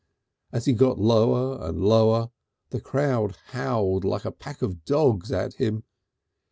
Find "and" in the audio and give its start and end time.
1.63-1.79